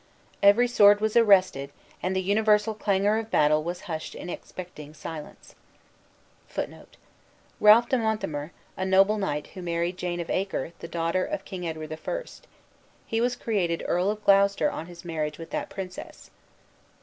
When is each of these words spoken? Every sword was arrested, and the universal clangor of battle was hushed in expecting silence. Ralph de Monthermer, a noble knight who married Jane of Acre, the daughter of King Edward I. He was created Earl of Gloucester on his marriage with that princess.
Every 0.41 0.67
sword 0.67 0.99
was 0.99 1.15
arrested, 1.15 1.69
and 2.01 2.15
the 2.15 2.23
universal 2.23 2.73
clangor 2.73 3.19
of 3.19 3.29
battle 3.29 3.63
was 3.63 3.81
hushed 3.81 4.15
in 4.15 4.31
expecting 4.31 4.95
silence. 4.95 5.53
Ralph 7.59 7.87
de 7.87 7.97
Monthermer, 7.99 8.49
a 8.75 8.83
noble 8.83 9.19
knight 9.19 9.45
who 9.53 9.61
married 9.61 9.97
Jane 9.97 10.19
of 10.19 10.31
Acre, 10.31 10.71
the 10.79 10.87
daughter 10.87 11.23
of 11.23 11.45
King 11.45 11.67
Edward 11.67 11.93
I. 11.95 12.23
He 13.05 13.21
was 13.21 13.35
created 13.35 13.83
Earl 13.85 14.09
of 14.09 14.25
Gloucester 14.25 14.71
on 14.71 14.87
his 14.87 15.05
marriage 15.05 15.37
with 15.37 15.51
that 15.51 15.69
princess. 15.69 16.31